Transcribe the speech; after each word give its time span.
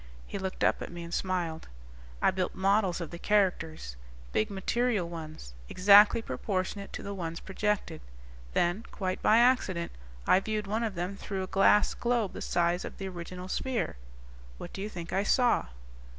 He 0.25 0.39
looked 0.39 0.63
up 0.63 0.81
at 0.81 0.91
me 0.91 1.03
and 1.03 1.13
smiled. 1.13 1.67
"I 2.23 2.31
built 2.31 2.55
models 2.55 3.01
of 3.01 3.11
the 3.11 3.19
characters. 3.19 3.97
Big 4.33 4.49
material 4.49 5.07
ones, 5.07 5.53
exactly 5.69 6.23
proportionate 6.23 6.91
to 6.93 7.03
the 7.03 7.13
ones 7.13 7.39
projected. 7.39 8.01
Then 8.53 8.83
quite 8.91 9.21
by 9.21 9.37
accident 9.37 9.91
I 10.25 10.39
viewed 10.39 10.65
one 10.65 10.81
of 10.81 10.95
them 10.95 11.17
through 11.17 11.43
a 11.43 11.53
glass 11.53 11.93
globe 11.93 12.33
the 12.33 12.41
size 12.41 12.83
of 12.83 12.97
the 12.97 13.09
original 13.09 13.47
sphere. 13.47 13.95
What 14.57 14.73
do 14.73 14.81
you 14.81 14.89
think 14.89 15.13
I 15.13 15.21
saw?" 15.21 15.67